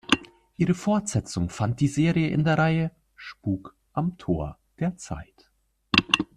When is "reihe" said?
2.57-2.91